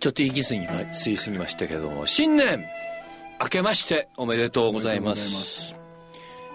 [0.00, 2.64] ちょっと行き過ぎま、吸い過ぎましたけども、新年
[3.40, 5.32] 明けましておめでとうございます。
[5.32, 5.82] ます。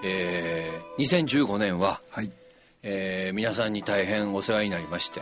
[0.03, 2.31] えー、2015年は、はい、
[2.83, 5.21] えー、皆さんに大変お世話になりまして、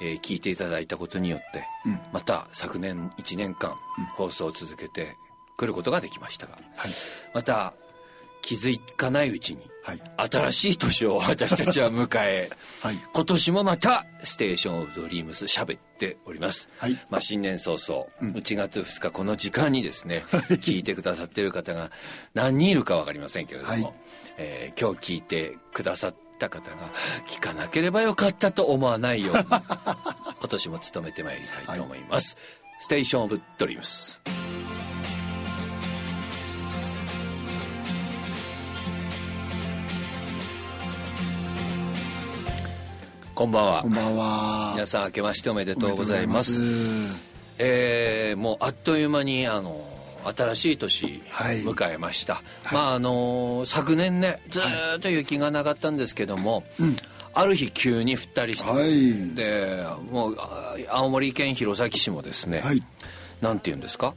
[0.00, 3.74] えー、聞いていただいたことによって、うん、また昨年1年間、
[4.14, 5.14] 放送を続けて
[5.56, 6.90] くることができましたが、はい、
[7.34, 7.74] また
[8.42, 12.50] 気づかないうちに、はい、新しい年を私たちは迎え、
[12.82, 20.24] はい、今年もまたステーション・オブ・ドリームス喋っております、はい、まあ、新年早々、うん、1月2日この時間にですね、
[20.60, 21.90] 聞いてくださってる方が
[22.34, 23.92] 何人いるか分かりませんけれども、はい、
[24.36, 26.76] えー、今日聞いてくださった方が
[27.26, 32.36] 聞かなければよかったと思わないように 今年も努めてまいりたいと思います、
[32.78, 34.22] ステーション・オブ・ドリームス
[43.40, 43.80] こんばんは。
[43.80, 44.70] こんばんは。
[44.74, 46.60] 皆さん明けましておめでとうございます。
[47.56, 49.80] えー、もうあっという間にあの
[50.36, 52.34] 新しい年迎えました。
[52.34, 56.56] はい、まああの昨年ねずっと雪がなかったんですけども。
[56.56, 56.96] はいうん
[57.32, 60.36] ある日急に降ったりして、はい、でもう
[60.88, 62.82] 青森県弘前市もですね、はい、
[63.40, 64.14] なんて言うんですか？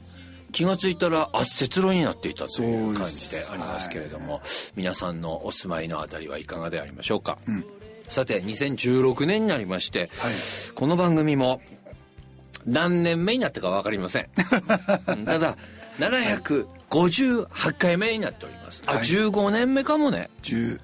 [0.50, 4.42] 気が付いたら圧雪路になっていたという感じでありますけれども、
[4.74, 7.64] 皆さんのお住まいのあたりはいかがでありましょうか、うん
[8.08, 10.32] さて2016年になりまして、はい、
[10.74, 11.60] この番組も
[12.66, 14.28] 何年目になったか分かりません。
[15.26, 15.56] ただ
[15.98, 18.82] 758回目になっております。
[18.86, 20.30] あ、はい、15年目かもね。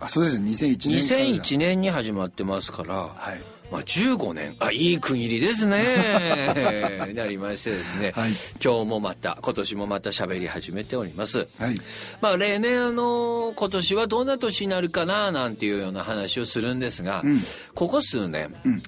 [0.00, 0.40] あそうです。
[0.40, 7.12] ね2001年2001年に始まってますから、はいまあ、15年あいい区切りですね。
[7.14, 8.30] なりましてですね、はい、
[8.62, 11.76] 今日もまた今年もまた喋り始めております、はい、
[12.20, 17.40] まあ例年あの今年はどんな年になるかななんていうような話をするんですが、うん、
[17.74, 18.82] ここ数年、うん。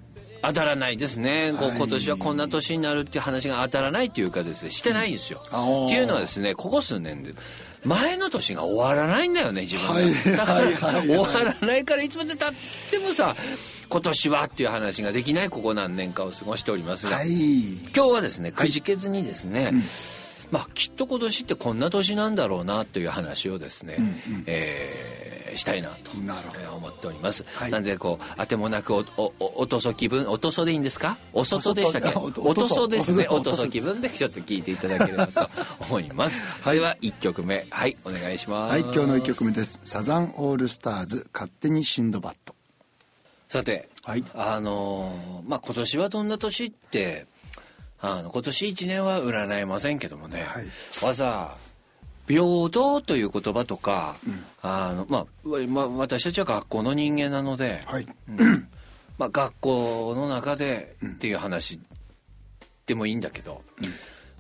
[0.44, 5.40] 当たらないですね、はい、今年はこんな年になるっていう話が当たらないというかですねしてないんですよ。
[5.52, 7.32] うん、っていうのはですねここ数年で
[7.84, 11.26] 前の年が終わらないんだよね自分が、はい、だから、終わ
[11.60, 12.52] らないからいつまでたっ
[12.90, 13.34] てもさ
[13.92, 17.28] 今年はっていう話ができないここ何年かを過ごしておりますが、はい、
[17.94, 19.82] 今日はですねくじけずにですね、はいうん、
[20.50, 26.10] まあきっと今年ってこんな年なんだろうなという話をですね、うんうん、えー、したいなと
[26.74, 31.18] 思っております、はい、なんでこうあてもなくおおおとそ気分おとそでいいんですか？
[31.34, 32.18] お外でしたっけ？
[32.18, 32.88] おとそ。
[32.88, 33.26] ですね。
[33.28, 33.68] おとそ。
[33.68, 35.50] 気分で ちょっと聞いていただければと
[35.80, 37.66] 思います、はい、では1曲目。
[37.68, 38.72] はいお願いします。
[38.72, 39.82] はい今日の1曲目です。
[39.84, 42.54] サザンオールスターズ勝手にシンドバッド
[43.52, 47.26] さて、はい、あのまあ今年はどんな年って
[48.00, 50.64] あの今年1年は占えませんけどもね、はい、
[51.04, 51.58] わざ
[52.26, 58.06] 平等という言葉とか、うん、あのまあ、まあ、私たちは学校の人間なので、はい。
[58.26, 58.68] うん、
[59.18, 61.78] まあ、学校の中でっていう話
[62.86, 63.92] でもいいんだけど、うん、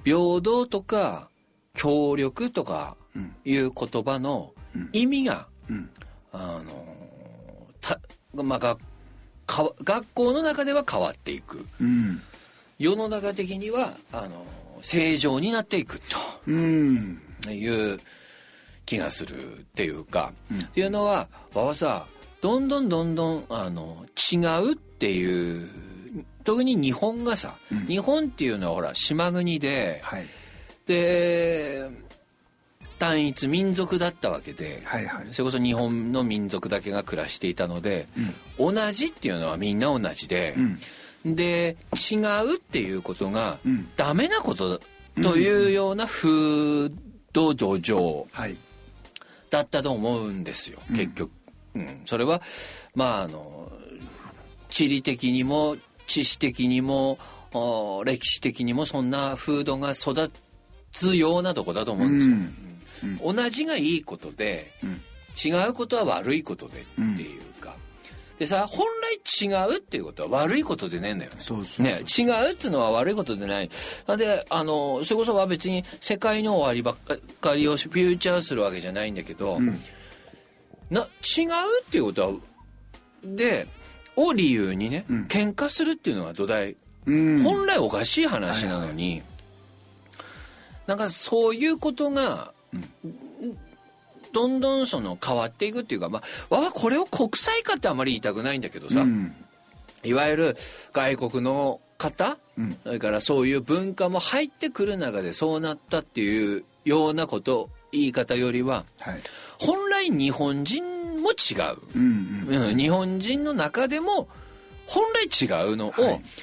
[0.04, 1.28] 平等とか
[1.74, 2.96] 協力とか
[3.44, 4.54] いう言葉の
[4.94, 5.48] 意味が、
[6.32, 6.86] あの
[7.82, 8.00] た
[8.42, 8.80] まあ、学
[9.52, 12.22] か学校の中では変わっていく、うん、
[12.78, 14.46] 世の中的にはあの
[14.80, 16.16] 正常になっていくと。
[17.50, 17.98] いう
[18.86, 22.06] 気がするっていうか、うん、っていうのは馬場さ
[22.40, 25.68] どんどんどんどんあの違うっていう
[26.44, 30.26] 特に日本がさ、うん、日本っていうのはほら島国で、はい、
[30.86, 31.90] で
[33.02, 38.06] 単一民族だったわけで、はいはい、それこそ日本の民族だけが暮らしていたので、
[38.56, 40.54] うん、同じっていうのはみんな同じで、
[41.24, 43.58] うん、で違うっていうことが
[43.96, 44.80] ダメなこと
[45.20, 46.90] というような風
[47.32, 48.26] 土土壌
[49.50, 51.32] だったと思うんですよ、結局、
[51.74, 52.40] うん、それは
[52.94, 53.72] まああの
[54.68, 55.76] 地理的にも
[56.06, 57.18] 知識的にも
[58.04, 60.30] 歴史的にもそんな風土が育
[60.92, 62.36] つようなとこだと思うんですよ。
[62.36, 62.71] うん、
[63.22, 65.00] 同じがいいことで、うん、
[65.44, 66.84] 違うことは悪いことでっ
[67.16, 67.74] ていうか、
[68.38, 68.86] でさ本
[69.20, 71.36] 来違うっていうことは悪いことでねえんだよね。
[71.38, 73.70] そうそうね違うっていうのは悪いことでない。
[74.06, 79.60] なんであのそれこそは別に世界の終わりばっかりをフューチャーするわけじゃないんだけど、
[80.90, 81.06] な違う
[81.86, 82.32] っていうことは
[83.24, 83.66] で
[84.16, 89.22] を理由にね、うん、喧嘩するっていうのは土台、うん、本来おかしい話なのに、はいはい、
[90.88, 92.52] なんかそういうことが
[94.32, 99.34] どんどんその変わっていくっていうか、まあ、わこれを国際化ってあまり言いたくないんだけどさ、うん、
[100.04, 100.56] いわゆる
[100.92, 109.20] 外国の方、うん、それからそういう文化も入ってくる中でそうなったっていうようなこと言い方よりは、はい、
[109.58, 110.84] 本来日本人
[111.22, 114.28] も違う、うんうん、日本人の中でも
[114.86, 115.92] 本来違うのを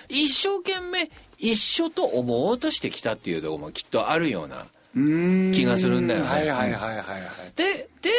[0.08, 6.28] 一生懸命一緒と思おうとしてきたっていうところもきっとあるような気がするんだよね。
[6.28, 7.22] はいはいはいはい、はい。
[7.56, 8.12] で、で、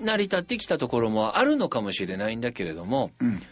[0.00, 3.42] 成り立ってきたところもあるのかもしれないんだけれども、うん。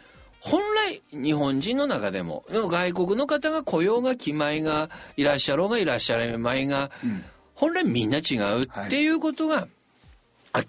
[0.44, 7.24] 本来日本人の中でもでも外国の方が来ようが気前がいらっしゃろうがいらっしゃらないが、うん、
[7.54, 9.68] 本来みんな違うっていうことが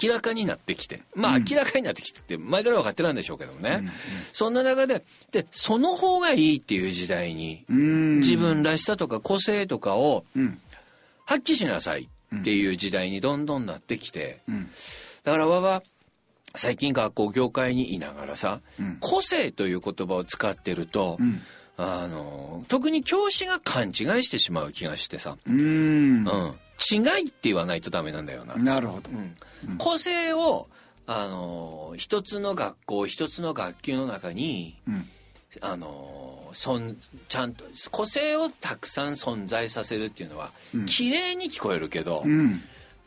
[0.02, 3.92] 明らかになってきてまあ明らかになってきてって前から分かってたんでしょうけどね、うんうん、
[4.32, 5.04] そんな中で
[5.34, 10.24] でその方がいいっていう時代に自分らしさとか個性とかを
[11.26, 14.42] 発揮しなさいっていう時代にどんどんなってきて、
[15.24, 15.84] だからわは
[16.56, 21.42] 最近学校業界にいながらさ、うん、個性という言葉を使ってると、うん、
[21.78, 23.94] あの特に教師が勘違い
[24.24, 25.38] してしまう気がしてさ。
[25.48, 26.26] うん、
[26.92, 28.56] 違いって言わないとダメなんだよな。
[28.56, 29.10] なるほど、
[29.78, 30.68] 個性を
[31.08, 34.76] あの一つの学校一つの学級の中に、
[35.62, 36.96] あのそん
[37.28, 42.64] ちゃんと個性をたくさん存在させるっていうのは、うん、綺麗に聞こえるけど、うん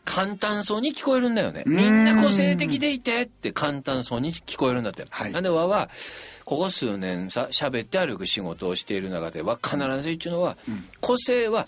[0.08, 1.64] 簡単そうに聞こえるんだよね。
[1.66, 5.06] みんな個性的でいてって簡単そうに聞こえるんだって。
[5.10, 5.90] はい、なんでわは、
[6.46, 11.66] ここ数年さ、喋って歩く仕事をしている中では必ず言うのは、うん、個性は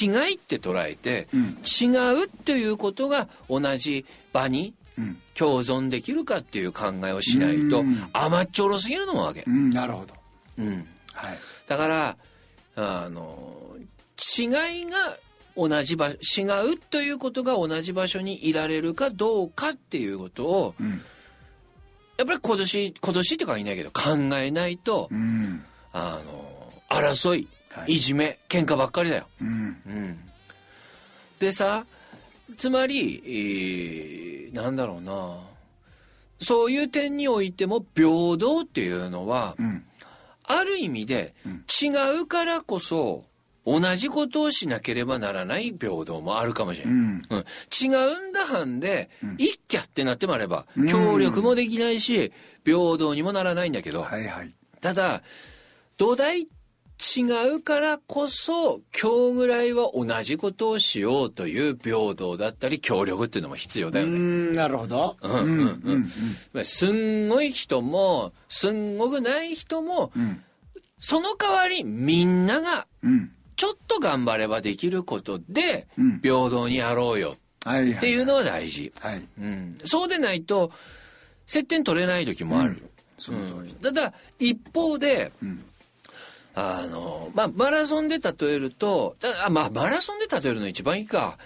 [0.00, 4.72] 違いって捉えて、うん、違うっていうことが同じ場に
[5.34, 9.42] 共存できるかっていう考えをしないと、甘っちょろすぎるのもわけ。
[9.46, 10.14] なるほど。
[10.58, 10.86] うん。
[11.26, 11.38] はい。
[11.66, 12.16] だから、
[12.76, 13.76] あの、
[14.38, 15.18] 違いが
[15.56, 21.02] 同じ場所違うということが同じ場所にいられるかどうかっていうことを、うん、
[22.16, 29.26] やっぱり今年今年ってかいないけど考えないと、うん、あの争い、はい、いじめ喧嘩ばっかりだよ。
[29.40, 30.18] うん、うん、
[31.38, 31.84] でさ
[32.56, 35.38] つまり、えー、なんだろうな。
[36.42, 39.56] そういう点においても平等っていうのは、
[40.58, 41.34] ある意味で
[41.82, 41.88] 違
[42.20, 43.24] うからこそ
[43.66, 46.94] 同じことをしなければならない平等もあるかもしれない。
[46.94, 52.32] うん、うん、違うんだはんで、うん、一家ってなってもあれば、協力もできないし、
[52.64, 55.22] 平等にもならないんだけど、はいはい、ただ、
[55.98, 56.48] 土台
[57.00, 57.22] 違
[57.54, 64.54] うからこそ、今日ぐらいは同じことをしようという平等だったり、協力っていうのも必要だよね。
[64.54, 65.16] なるほど。
[65.22, 66.10] うんうんうん
[66.54, 66.64] うん。
[66.64, 70.42] すんごい人も、すんごくない人も、うん、
[70.98, 75.86] その代わりみんなが、うんちょっと頑張ればできることで、
[76.22, 78.90] 平等にやろうよっていうのは大事。
[78.98, 80.72] はいうん、そうでないと、
[81.44, 82.82] 接点取れない時もある。
[83.28, 85.30] うん、ただ、一方で、
[86.54, 91.38] あの、まあ、マラソンで例えると、あまあ、マラソンで例えるの一番いいか。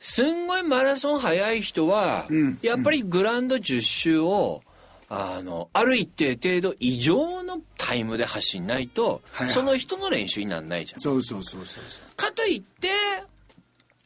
[0.00, 2.26] すんごいマラソン速い人は、
[2.60, 4.62] やっぱりグランド10周を、
[5.08, 11.00] あの、ある一定程度以上のタイムで走んないと、はいはい、その人の練習にならないじゃん。
[11.00, 11.84] そうそうそうそう
[12.16, 12.88] かといって、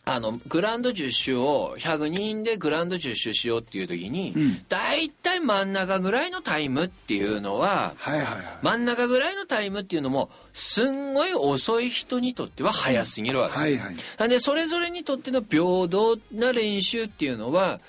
[0.08, 13.56] あの、グランド10周を、100人でグランド10周しようっていう時に、うん、大体真ん中ぐらいのタイムっていうのは、はいはいはい、真ん中ぐらいのタイムっていうのも、すんごい遅い人にとっては早すぎるわけ。
[13.56, 13.96] うん、はいはい。
[14.16, 17.80] なんで、それぞれにとっての平等な練習っていうのは、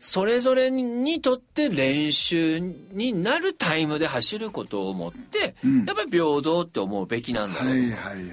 [0.00, 2.58] それぞれにとって練習
[2.92, 8.32] になるタイムで走ることを思って、うん、やっぱり平等って思うべきなんだろう、はいはいはいはい、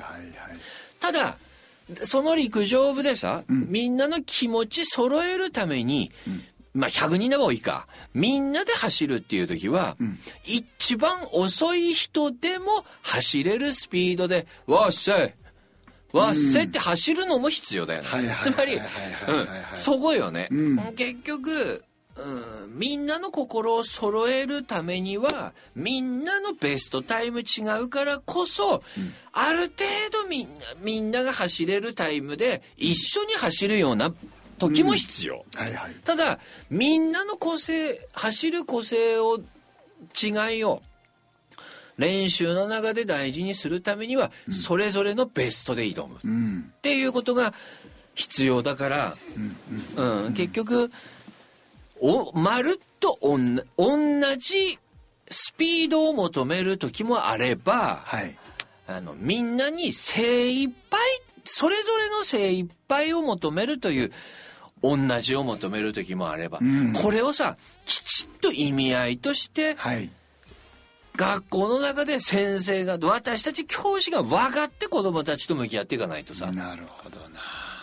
[1.01, 1.37] ただ
[2.03, 7.87] その陸上部でさ、うん、みんなの気持ち揃えるために、うん、まあ100人でもいいか。
[8.13, 9.97] みんなで走るっていう時は、
[10.45, 15.35] 一番遅い人でも走れるスピードで「わっしゃい
[16.11, 18.35] わっせって走るのも必要だよね。
[18.41, 18.79] つまり、
[19.73, 20.47] そこよね。
[20.49, 21.83] うん、結局、
[22.17, 34.13] うん、みんなの心を揃えるためにはみんなのベストタイム違うからこそ、うん、ある程度みんなみんなが走れるタイムで一緒に走るような
[34.57, 35.62] 時も必要、うん。
[35.62, 39.39] はいはい、ただみんなの個性走る個性を
[40.22, 40.81] 違いを
[41.98, 47.53] 練習の中で大事にするためには、それぞれのベストで挑む、っていうことが
[48.15, 49.15] 必要だから、
[49.95, 50.34] うん。
[50.34, 50.91] 結局
[51.99, 54.79] おまるっとおん同じ
[55.29, 58.35] スピードを求める時もあれば、はい、
[58.87, 60.99] あのみんなに精一杯
[61.43, 64.11] それぞれの精一杯を求めるという
[64.81, 70.09] 同じを求める時もあれば、うん、これをさきちっと意味合いとして、はい。
[71.15, 76.51] 学校の中で先生が私たち教師が分かって子供たちと向き合っていかないとさ。
[76.51, 77.39] なるほどな。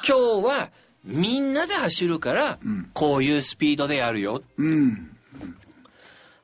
[0.07, 0.71] 今日は
[1.05, 2.59] みんなで走るから、
[2.93, 5.11] こういうスピードでやるよ、うん、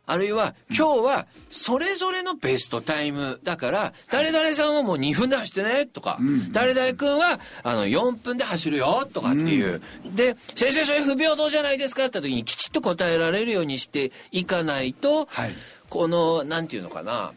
[0.08, 6.18] あるいは今日はそれぞれのベストタイムだから誰々さんはもう2分で走ってねとか
[6.50, 9.82] 誰々君はあの4分で走るよとかっていう。
[10.14, 15.52] で先生それ不平等じゃないですかって時にきちっと答えられるようにしていかないとはい。
[15.90, 17.32] このなんていうのかな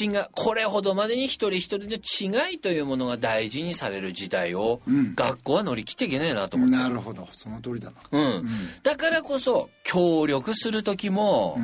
[0.00, 4.80] 違うこれほどまでに一人一人の違いというものが大事にされる時代を
[5.14, 6.76] 学校は乗り切っていけねえなと思って。
[6.76, 7.26] なるほど。
[7.32, 7.96] その通りだな。
[8.12, 8.48] うん、
[8.82, 11.58] だからこそ協力する時も、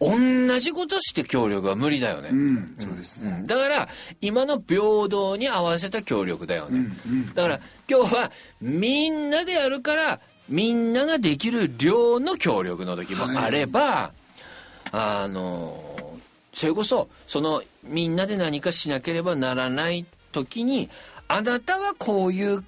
[0.00, 2.74] 同じことして協力は無理だよね、うん。
[2.78, 3.38] そうですね。
[3.40, 3.46] うん。
[3.46, 3.88] だから
[4.20, 6.88] 今の平等に合わせた協力だよね、
[7.34, 7.60] だから
[7.90, 14.12] 今日はみんなでやるからみんなができる量の協力の時もあれば、
[14.92, 16.07] あの
[16.58, 20.90] それこそそのみんなで何かしなければならない時に
[21.28, 22.64] あなたはこういう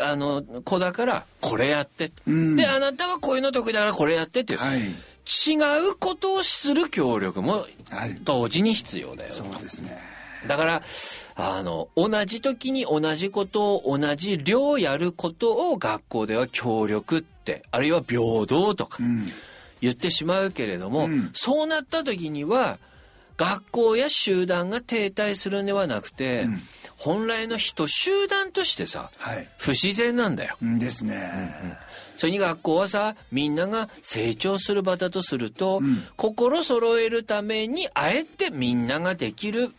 [0.00, 2.56] あの子だからこれやって、ん。
[2.56, 4.80] であなたはこういうの得意だからこれやってっていう、はい。
[4.80, 5.54] 違
[5.90, 8.18] うことをする協力もはい。
[8.24, 9.96] 同時に必要だよ、そうですね。
[10.48, 10.82] だから
[11.36, 19.28] あの同じ時に同じことを同じ量やることを学校では協力ってあるいは平等とかうん。
[19.80, 21.30] 言ってしまうけれども、うん。
[21.32, 22.78] そうなった時には
[23.40, 26.60] 学校や集団が停滞するんではなくて、ん。
[26.98, 29.48] 本来の人集団としてさはい。
[29.56, 30.58] 不自然なんだよ。
[30.62, 31.78] うんですね。
[32.18, 36.02] それに学校はさみんなが成長する場だとすると、ん。
[36.16, 39.72] 心揃えるためにあえてみんなができる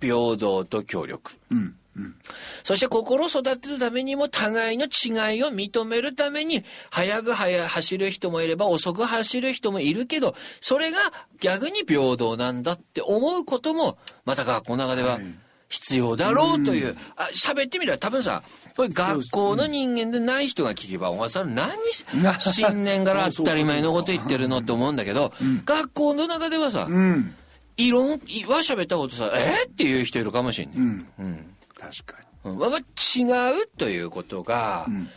[0.00, 1.32] 平等と協力。
[1.50, 2.14] うんうん
[2.62, 10.98] そして心を育てるためにも互いの違いを認めるために早く早走る人もいれば遅く走る人もいるけどそれが
[11.40, 15.22] 逆に平等なんだって思うこともまた学校の中でははい。
[15.70, 18.42] 必要だろうという、あ喋ってみれば多分さ
[18.76, 22.04] これ学校の人間でない人が聞けばお前さん何し
[22.40, 25.32] 新年から 当たり前のこと言ってるのって思うんだけど、
[25.64, 27.34] 学校の中ではさ、うん。
[27.76, 30.76] 異論は喋ったことさえっていう人いるかもしれない。
[30.76, 31.06] うん。
[31.18, 31.46] うん
[31.80, 32.58] 確かうん。
[32.58, 35.08] まあ、違うということが、ん。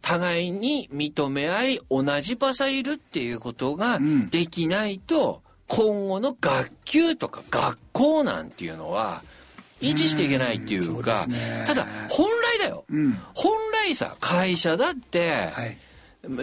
[0.00, 4.30] 互いに認め合い同じ場所いるっていうことがん。
[4.30, 9.22] できないと、今後の学級とか学校なんていうのは
[9.82, 11.02] 維持していけないっていううん。
[11.02, 11.64] か、そうね。
[11.66, 13.18] ただ本来だよ、にうん。
[13.34, 15.76] 本来さ会社だって、はい。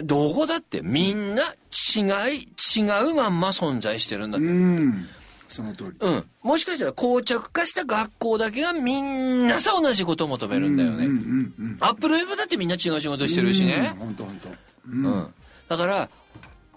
[0.04, 1.54] どこだってみんな
[1.96, 2.00] 違
[2.34, 4.46] い違うまんま存在してるんだって。
[4.46, 5.08] うん
[5.56, 6.24] その通りうん。
[6.42, 11.06] もしかしたら膠着化した学校だけがみんなさ同じことを求めるんだよね。
[11.06, 13.94] うんうんうんアップルウェブだってみんな違う仕事してるしね。
[13.98, 14.48] 本当本当
[14.90, 15.34] うん。
[15.68, 16.08] だから、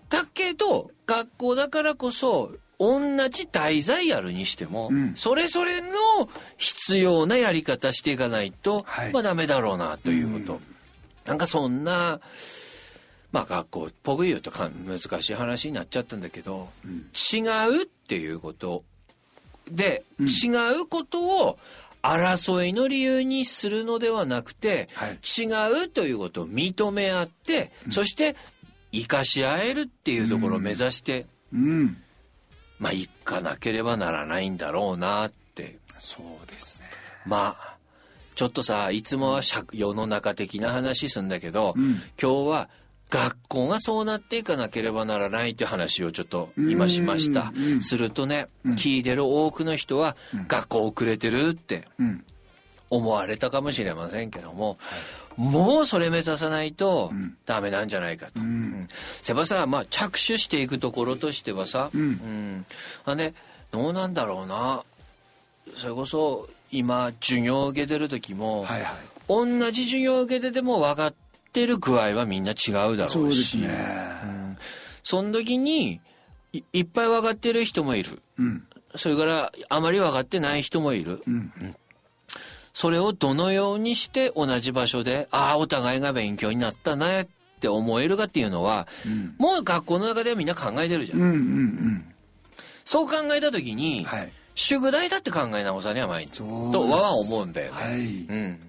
[0.09, 5.87] だけど、学校だからこそ、同じ題材やるにしても、うんそれぞれの
[6.57, 10.61] 必要なやり方していかないと、はいまあダメだろうなということ。
[11.25, 12.21] なんかそんな、
[13.31, 16.69] まあ学校っぽく言うとか難しい話になっちゃったんだけど、
[17.33, 18.83] 違うっていうこと
[19.69, 20.49] で、違
[20.81, 21.59] うことを
[22.01, 25.11] 争いの理由にするのではなくて、はい。
[25.13, 28.35] 違うということを認め合って、そして
[28.91, 31.97] 生かし合えるっていうところを目指して、うん。
[32.79, 35.77] まあ行かなければならないんだろうなって。
[35.97, 36.87] そうですね。
[37.25, 37.75] まあ
[38.35, 42.01] ちょっとさいつもは社世の中的な話するんだけど、ん。
[42.21, 42.69] 今日は
[43.09, 47.51] 学校がそうなっていかなければならないという話をちょっと今しました。
[47.55, 47.81] うんうん。
[47.81, 50.15] するとね、聞いてる多くの人は、
[50.47, 52.23] 学校遅れてるってうん。
[52.91, 54.77] 思われたかもしれませんけども、
[55.37, 57.11] もうそれ目指さないと
[57.45, 58.33] ダメなんじゃないかと。
[58.39, 58.87] うん。
[59.21, 62.65] せばさ、まあ、着手していくところとしてはさ、うん。
[63.05, 63.33] あね、
[63.71, 64.83] どうなんだろうな。
[65.75, 68.91] それこそ今授業受けてる時も、はいはい。
[69.27, 71.17] 同じ授業受けてても分かって
[71.65, 73.13] る具合はみんな違うだろうし。
[73.13, 73.69] そうですね。
[75.03, 75.99] その時に
[76.53, 78.21] いいっぱい分かってる人もいる。
[78.37, 78.63] うん。
[78.95, 81.51] それからあまり分かってない人もいる、ん。
[82.73, 87.27] それをどのようにして同じ場所でああお互いが勉強になったねっ
[87.59, 89.35] て思えるかっていうのは、ん。
[89.37, 92.13] もう学校の中ではみんな考えてるじゃん、うんうんうん。
[92.85, 94.31] そう考えた時に、はい。
[94.55, 96.71] 宿題だって考え直さには毎日そうです。
[96.73, 97.95] とわは思うんだよね、はい。
[97.95, 98.59] うん、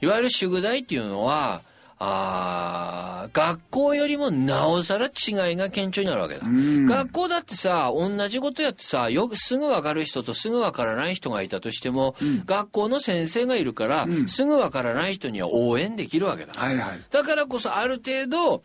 [0.00, 1.62] いわゆる宿題っていうのは
[2.00, 6.86] あー学校よりもなおさら違いが顕著になるわけだ、ん。
[6.86, 12.14] 学校だってさ同じことやってさよくすぐ分かる人とすぐ分からない人がいたとしても、
[12.44, 17.00] 学校の先生がいるから、すぐ分からない人には応援できるわけだ、はいはい。
[17.10, 18.62] だからこそある程度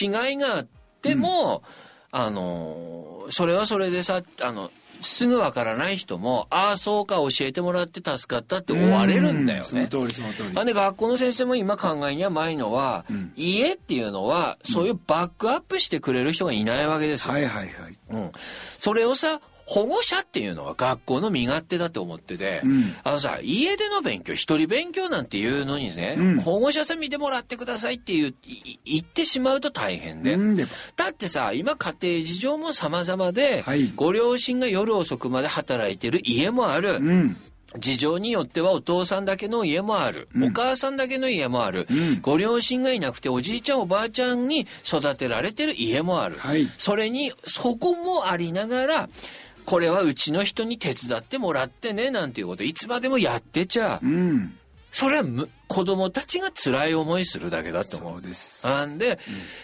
[0.00, 0.66] 違いがあっ
[1.00, 1.62] ても、
[2.10, 4.70] あのそれはそれでさあの
[5.02, 9.64] すぐわからない人も、ああ、そうか、教えてもらって助かったって終われるんだよね。
[9.64, 10.58] その通り、その通り。
[10.58, 17.34] あで、学校の先生も今考えにはないのは、うん、家っていうのは、そういうバックアップしてくれる人がいないわけですよ。
[17.34, 17.98] はいはいはい。
[18.10, 18.32] うん。
[18.78, 28.34] それをさ、保護者っていうのは学校の身勝手だと思ってて、うん、あのさ、家での勉強、一人勉強なんていうのにね、うん、保護者さん見てもらってくださいっていう、
[28.84, 30.34] 言ってしまうと大変で。
[30.34, 30.66] うん、だ
[31.10, 37.00] ってさ、今家庭事情も様々で、はい、ご両親が夜遅くまで働いてる家もある。
[37.78, 49.08] 事情によってはお父さんだけの家もある、うん、お母さんだけの家もある、うん、ご両親がいなくておじいちゃんおばあちゃんに育てられてる家もある、はい、それにそこもありながら
[49.64, 52.64] これはうちの人に手伝ってもらってねなんていうこと。
[52.64, 54.06] いつまでもやってちゃ、う。
[54.06, 54.54] ん、
[54.90, 55.24] それは
[55.72, 58.22] 子供たちが辛い思いするだけだと思う。
[58.22, 58.66] です。
[58.66, 59.12] なんで、うん、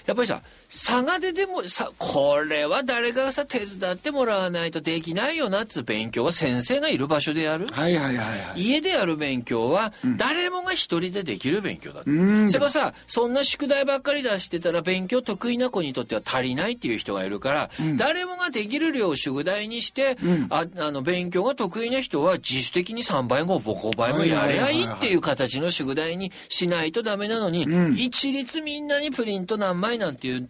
[0.07, 7.67] やっぱりさ、佐賀ででもさ、これは誰かがさ、手伝ってもらわないとできないよなっつう勉強は先生がいる場所でやる。
[7.69, 12.03] はいはいはい、はい、家でやる勉強は、誰もが一人でできる勉強だ。
[12.05, 12.51] うん。
[12.51, 30.47] そういえばさ、そんな宿題ばっかり出してたら勉強得意な子にとっては足りないっていう人がいるから、うん、誰もができる量を宿題にして、うん、ああの、勉強が得意な人は自主的に3倍も5倍もやりゃいいっていう形の宿題にしないとダメなのに、うん、一律みんなにプリント何枚なんていう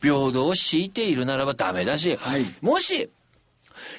[0.00, 3.10] 平等を敷いているならばダメだし、はい、もし、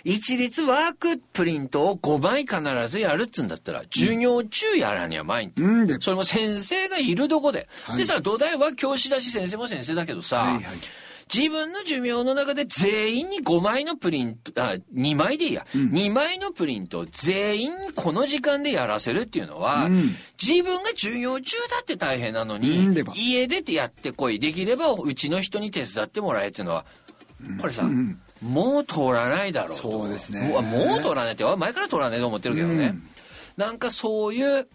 [0.03, 5.53] 一律ワークプリントを5枚必ずやるっつうんだったら、授業中やらには前に。
[5.57, 7.67] うん、それも先生がいるとこで。
[7.83, 10.63] はい、でさ、土台は教師だし先生も先生だけどさ、はいはい
[11.33, 24.39] 自分の寿命の中で全員に5枚のプリント、あ、2枚でいいや、うん、2枚のプリントを全員にこの時間でやらせるっていうのは、うん、自分が授業中だって大変なのに、うん、家出てやってこい。
[24.39, 26.85] できればうちの人に手伝ってもらえっていうのは、
[27.59, 27.89] これさ、
[28.41, 29.75] もう通らないだろうと。
[29.75, 30.49] そうですね。
[30.49, 32.95] もう通らないって、前から通らないと思ってるけどね。
[33.57, 34.67] なんかそういう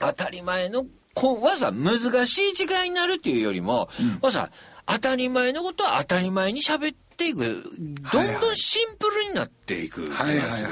[0.00, 3.88] 当たり前の、こはさ、難しい時間になるっていうよりも、
[4.22, 4.50] うん、さ、
[4.86, 7.64] 当たり前のことは当たり前に喋っていく
[8.12, 10.70] どんどんシンプルになっていく気がする。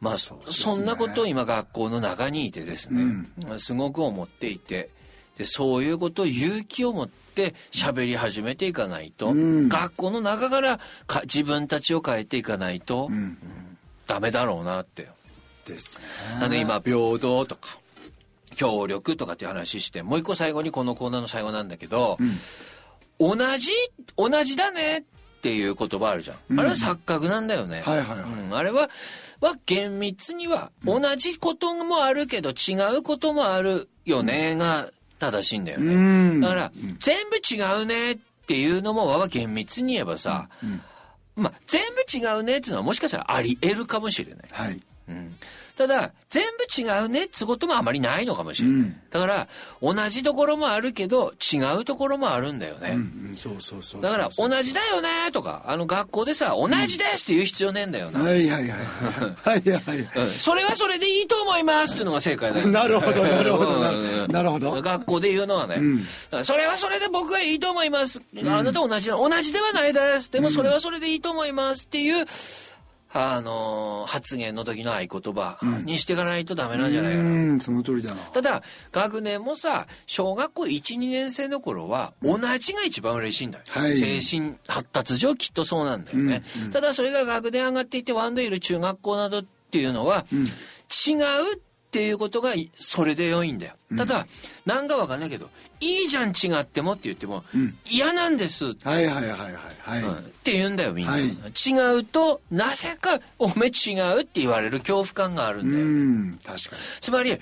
[0.00, 3.02] まあそ、ね、そんなことを今学校の中にいてですね、
[3.48, 4.88] うん、すごく思っていて
[5.36, 13.36] でそういうことを勇気を持って喋り始めていかないと、うん、学校の中からか自分たちを変えていかないと、うん、
[14.06, 15.08] ダメだろうなって。
[15.66, 16.04] ですね。
[16.44, 17.78] あの今平等とか
[18.60, 22.18] 協力とかっていう話して、もう一個最後にこのコーナーの最後なんだけど、
[23.18, 23.72] うん、同じ、
[24.18, 25.02] 同じだねっ
[25.40, 26.36] ていう言葉あるじゃん。
[26.50, 27.80] うん、あれは錯覚なんだよね。
[27.80, 28.18] はいはいはい。
[28.18, 28.90] うん、あれは、
[29.40, 36.38] は厳密には同じこともあるけど違うこともあるよねが正しいんだよね。
[36.42, 40.50] だから、全部違うねっていうのもは厳密に言えばさ、
[41.34, 44.44] まあ、全部違うねっていうのはもしかしたらあり得るかもしれない。
[44.50, 44.82] はい。
[45.08, 45.34] うん、
[45.80, 48.78] ただ、全部違うねってこともあまりないのかもしれない。
[48.80, 49.48] うん、だから、
[49.80, 52.90] 同じところもあるけど、違うところもあるんだよね。
[52.90, 52.98] う
[53.30, 58.20] ん、そうそうそうだから、同じだよねとか、あの学校でさ、同じですって言う必要ねえんだよな。
[58.20, 58.80] はいはいはい。
[59.42, 62.66] はいはい、それはそれでいいと思いますっていうのが正解だよ。
[62.68, 63.80] なるほど、なるほど、
[64.28, 64.82] なるほど。
[64.82, 65.78] 学校で言うのはね、
[66.42, 68.20] それはそれで僕はいいと思います。
[68.36, 70.30] あなた同じ同じではないです。
[70.30, 72.26] でもそれはそれでいいと思いますっていう、
[73.12, 77.28] あのー、発言の時の合言葉にしていかないとダメなんじゃないかな。
[77.28, 78.20] うん、その通りだな。
[78.22, 83.64] ただ、学年もさ、小学校1、2年生の頃は、同じが一番嬉しいんだよ。
[83.68, 86.44] はい、精神発達上きっとそうなんだよね。
[86.58, 91.58] うんうん、ただ、それが学年上がっていって、ワンドいる中学校などっていうのは、うん、違うっ
[91.90, 93.74] ていうことが、それで良いんだよ。
[93.96, 94.26] ただ、
[94.66, 106.82] なんかわかんないけど、いいじゃん違ってもって言っても、うん、嫌なんですはいはいはいはいはい、うん、って言うんだよみんな、はい、違うとなぜかおめ違うって言われる恐怖感があるんだよ、うん確かに。
[107.00, 107.38] つまり違う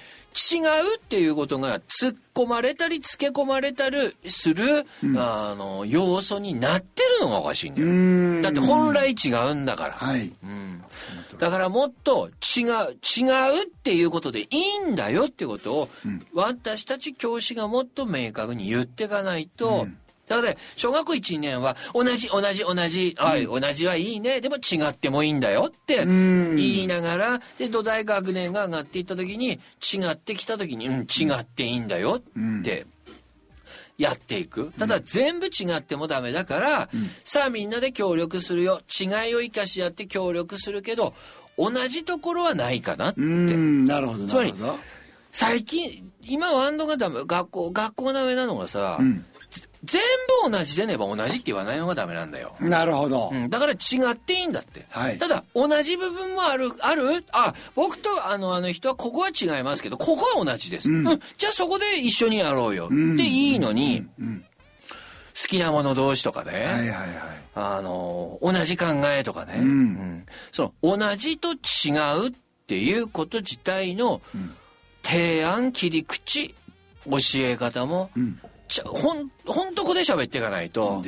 [0.96, 8.42] っていうことが突っ込まれたりつけ込まれたりする、うん、あの要素になってるのがおかしいんだよ。
[8.42, 10.58] だって本来違うんだから、はい、うん
[11.38, 12.66] だからもっと違う、
[13.03, 13.24] 違
[13.61, 19.98] うっていうことでいいんだよってことを、うん、私たち教師がもっと明確に言っていかないと、うん。
[20.29, 24.40] だから、小学校1年は、同じ、同じ、同じ、はい、同じはいいね。
[24.40, 32.87] でも違ってもいいんだよって言いながら、で、土台学年が上がっていった時に、違ってきた時に、うん、違っていいんだよって
[33.99, 34.73] やっていく。
[34.79, 38.81] ただ全部違ってもダメだから、うん、さあみんなで協力するよ。
[38.89, 41.15] 違いを生かし合って協力するけど、
[41.59, 43.21] 同じところはないかなって。
[43.21, 44.27] なるほど。
[44.27, 44.55] つまり、
[45.33, 49.25] 最近、今ワンドがダメ、学校、学校ダメなのがさ、うん、
[49.85, 50.03] 全
[50.43, 52.57] 部同じでねば同じって言わないのがダメなんだよ。
[52.61, 53.31] なるほど。
[53.33, 53.77] うん、だから違
[54.11, 54.87] っていいんだって。
[54.91, 57.25] はい、ただ、同じ部分もある、ある？
[57.31, 60.91] あ、僕とあの、あの人はここは違いますけど、ここは同じです。
[60.91, 62.88] うん、うん、じゃあそこで一緒にやろうよ。
[62.91, 64.05] でいいのに、
[65.41, 66.53] 好きなもの同士とかね。
[66.53, 67.09] はいはいはい。
[67.55, 69.55] あの、同じ考えとかね。
[69.59, 71.93] うん、その、同じと違
[72.27, 72.33] うっ
[72.67, 74.21] ていうこと自体の
[75.05, 76.55] 提案、切り口、
[77.09, 78.41] 教え方も、うん
[78.85, 81.02] ほん、ほんとこで喋っていかないと、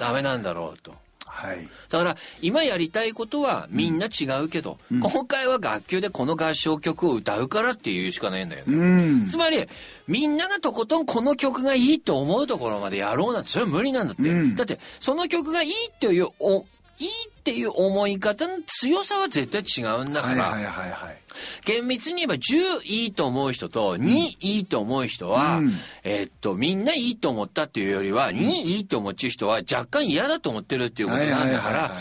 [0.00, 0.94] ダメなんだろうと。
[1.32, 9.66] はい、だから今やりたいことはみんな違うけど、うん、今回は楽器でこの合唱曲を歌うからっていうしかないんだよね、うん、つまり
[10.06, 16.66] みんながとことんこの曲がいいと思うところまでやろうなんてそれは無理なんだって、うん、だってその曲がいいっていうお
[16.98, 21.16] いいっていう思い方の強さは絶対違うんだから、はいはいはいはい、
[21.64, 25.72] 厳密に言えば10いいと思う人と2いいと思う人は、うん、
[26.04, 31.92] えー、っと、みんないいと思ったっていうよりは、2いいと思っちゃう人は若干嫌だと思ってるっていうことなんだから、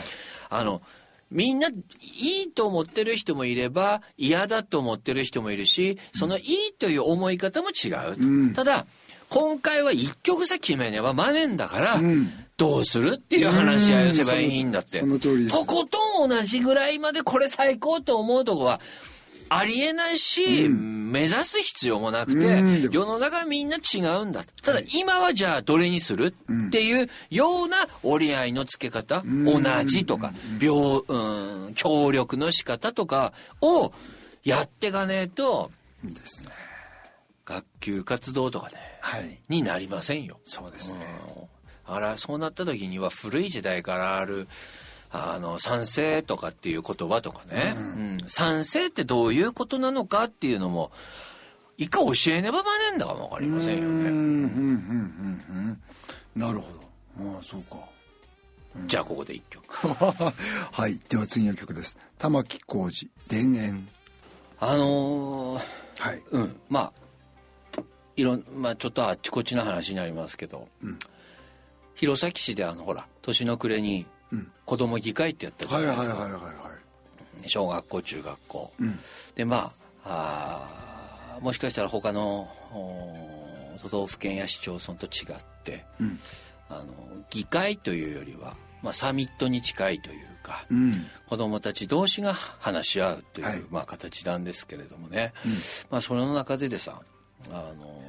[0.50, 0.82] あの、
[1.32, 8.18] みんないいと思ってる人もいれば嫌だと思ってる人もいるし、そのいいという思い方も違う。
[8.20, 8.86] うん、ただ、
[9.30, 15.00] 今回は一曲さ決めねばマネんだから、うん、どうするっていう話し合いをすればいいんだって。
[15.00, 15.58] その通りです。
[15.58, 18.80] とことん同じぐらいまでこれ最高と思うとこは、
[19.50, 24.44] ありえないし、うん、目指す必要もなくて、世の中みんな違うんだ。
[24.62, 26.36] ただ、今はじゃあどれにする
[26.68, 33.92] っていうような折り合いのつけ方、同じとか、病、うん、協力の仕方とかを
[34.44, 35.72] やっていかねえと、
[36.04, 36.52] ですね。
[37.44, 40.40] 学級活動とかね、はい、になりませんよ。
[40.44, 41.08] そうですね。
[41.86, 44.48] あら、そうなった時には古い時代からある、
[45.12, 50.92] あの、賛成とかっていう言葉とかね、うん、うん、賛成ってどういうことなのかっていうのも、
[51.78, 53.88] いか教えねばまねんだかもわかりませんよね。
[53.88, 55.78] うん、うん、うん、
[56.36, 56.42] うん。
[56.42, 56.72] なるほ
[57.18, 57.34] ど。
[57.36, 57.78] ああ、そうか。
[58.76, 59.66] うん、じゃあここで一曲。
[60.72, 61.00] はい。
[61.10, 61.98] では次の曲です。
[62.18, 63.88] 玉置浩二、田園。
[64.60, 65.62] あのー、
[66.00, 66.22] はい。
[66.32, 66.56] うん。
[66.70, 66.94] ま
[67.76, 67.82] あ、
[68.16, 71.00] いろん、まあちょっとあっちこっちの話になりますけど、うん、
[72.02, 74.08] 弘前市であの、ほら、年の暮れに、
[74.66, 76.30] 子供議会ってやったじゃないですか、
[77.46, 79.00] 小学校中学校、うん、
[79.36, 82.50] でまああもしかしたら他の
[83.82, 86.20] 都道府県や市町村と違って、うん、
[86.70, 86.86] あの
[87.30, 95.52] 議会というよりは、まあ、サミットに近いというか、うん、子どもたち同士が話し合うという、はい、まあ、形なんですけれどもね、うん、
[95.90, 97.02] まあ、その中ででさ
[97.52, 98.02] あの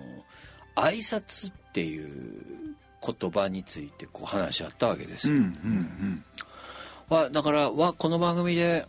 [0.76, 5.34] 挨拶っていう言葉についてこう話し合ったわけですよ。
[5.34, 6.24] うんうん
[7.10, 8.86] うん、だからはこの番組で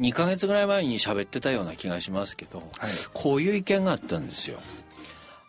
[0.00, 4.60] 2か月ぐらい前に喋ってたような気がしますけど、はい、こういう意見があったんですよ。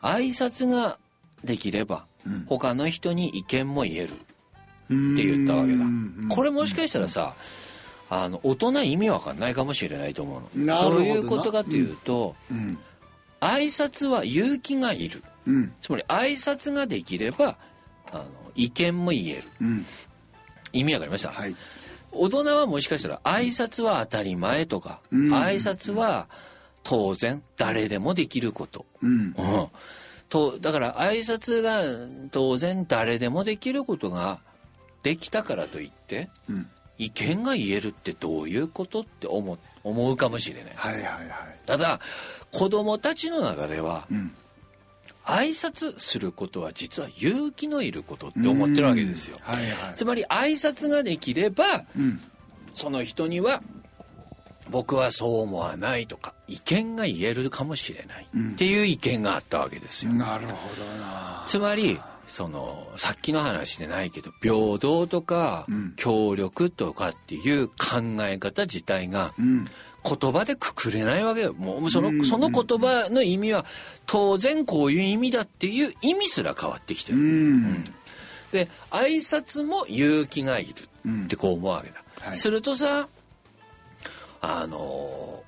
[0.02, 0.98] 挨拶が
[1.44, 2.06] できれば、
[2.48, 5.86] 他の人に意見も言えるって言ったわけだ。
[6.30, 7.36] これもしかしたらさ、
[8.10, 10.92] あの大人意味わかんないかもしれないと思うの。
[10.92, 12.78] どういうことかというと、うんうん、
[13.40, 15.24] 挨拶は勇気がいる。
[15.48, 17.58] うん、つまり挨拶ができれば
[18.12, 18.26] あの
[18.56, 19.86] 意見も言える、うん、
[20.74, 21.56] 意味わかりました、はい、
[22.12, 26.28] 大人はもしかしたら挨拶は当たり前とか、うん、挨拶は
[26.84, 29.36] 当然誰でもできること、うん。
[30.30, 31.84] とだから挨拶が
[32.32, 34.40] 当然誰でもできることが
[35.04, 36.30] できたからといって、
[36.98, 40.74] 意見が言えるってどういうことって思思うかもしれない。
[40.76, 41.28] はいはいはい、
[41.66, 42.00] ただ
[42.52, 44.34] 子供たちの中では、うん
[45.26, 49.38] 挨拶することは実は勇気のいることって思ってるわけですよ。
[49.42, 52.20] はいはい、つまり挨拶ができれば、うん、
[52.76, 53.62] その人には
[54.70, 60.14] 僕はそう思わないとか意見が言えるかもしれないっていう意見があったわけですよ。
[60.14, 61.44] なるほどな。
[61.48, 67.76] つまりそのさっきの話でないけど平等とか協力とかっていう考
[68.22, 69.68] え方自体が、うん
[70.04, 71.54] 言葉でくくれないわけよ。
[71.54, 73.66] もうその、その言葉の意味は
[74.06, 77.20] 当然こういう意味だっていう意味すら変わってきてる。
[77.20, 77.84] うん、
[78.52, 82.04] で、挨拶も勇気がいるってこう思うわけだ。
[82.20, 83.08] はい、するとさ、
[84.42, 85.44] あの、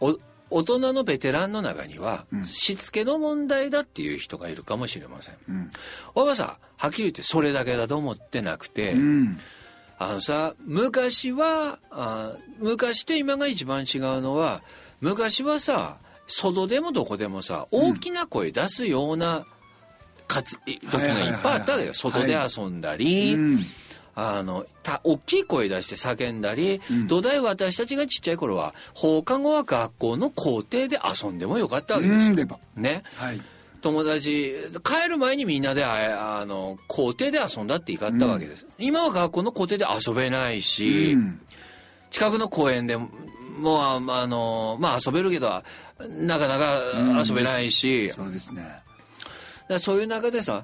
[0.50, 5.36] 大人のベテランの中には、しつけの問題だっていう人がいるかもしれません。
[5.50, 5.72] うん、
[6.14, 9.40] おばさはっきり言ってそれだけだと思ってなくて、うん
[10.00, 14.62] あのさ昔はあ昔と今が一番違うのは
[15.02, 19.46] 昔はさ外でもどこでもさ大きな声出すような
[20.28, 21.94] かつ時がいっぱいあったわけよ。
[21.94, 23.84] 外で遊んだり、はい。
[24.16, 32.60] あのた大きい声出して叫んだり、うん、土台私たちがちっちゃい頃は放課後は学校の校庭で遊んでもよかったわけですよ。
[32.76, 33.42] ね、はい、
[33.84, 41.42] 友達帰る前にみんなでああの校庭で遊んだって言いかったわけです、今は学校の校庭で遊べないし、うん。
[42.10, 43.10] 近くの公園でも
[43.64, 48.82] うああのまあ遊べるけどなかなか遊べないし、そうですね。
[49.68, 50.64] だそういう中でさ、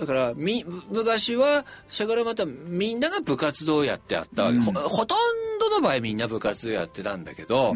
[0.00, 7.74] だからみ昔はそれからまたみんなが部活動をやってあったわけ、ほほとんどの場合みんな部活動やってたんだけど、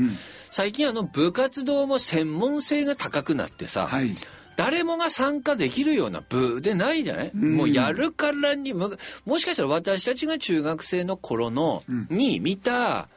[0.51, 4.17] 最近あの部活動も専門性が高くなってさ、はい
[4.59, 13.09] 誰もが参加できるような部でないじゃない、もうやるからにむもしかしたら私たちが中学生の頃の、に見た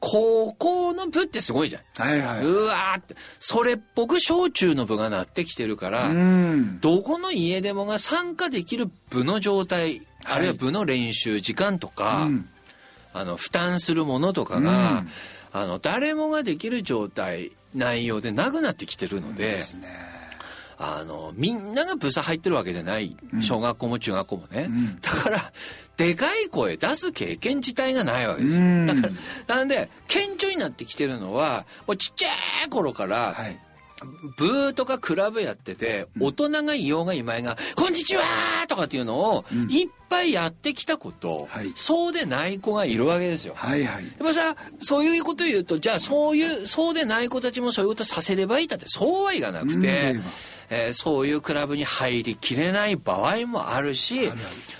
[0.00, 1.82] 高校の部ってすごいじゃん。
[2.02, 2.44] はいはい。
[2.44, 3.14] うわーって。
[3.38, 6.80] それっぽく小中の部がなってきてるから、うん。
[6.80, 12.48] どこの家でもが参加できる部の状態、あるいは部の練習時間とか、うん。
[13.12, 15.04] あの負担するものとかが、
[15.52, 19.62] あの誰もができる状態内容でなくなってきてるので、
[20.78, 23.16] あのみんなが部差入ってるわけじゃない。
[23.40, 25.00] 小学校も中学校もね、ん。
[25.00, 25.52] だから
[25.96, 28.86] でかい声出す経験自体がないわけですよ、うん。
[28.86, 29.00] だか
[29.48, 32.28] らなんで顕著になってきてるのはもうちっちゃ
[32.66, 33.60] い頃から、はい
[34.36, 38.22] ブーとかクラブやってて、大人がいようがいまいが、こんにちは
[38.68, 41.72] とかっていうのを、いっぱいやってきたこと、はい。
[41.74, 43.54] そうでない子がいるわけですよ。
[43.56, 44.04] はいはい。
[44.04, 50.14] やっぱさ、そういうこと言うと、じゃあそういう、そうでない子たちもそういうことさせればいいだって、そうはいかなくうんて例
[50.70, 54.30] えーそういうクラブに入りきれない場合もあるし、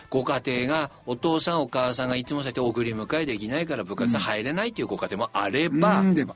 [0.09, 6.35] ご家庭が、お父さんお母さんがいつもそうやって送り迎えできないから部活入れないというご家庭もあれば、うんでば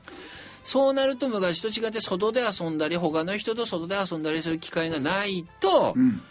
[0.69, 6.21] そうなると昔と違って外で遊んだり他の人と外で遊んだりする機会がないと、ん。